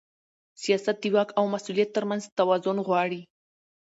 [0.61, 3.21] سیاست د واک او مسؤلیت ترمنځ توازن غواړي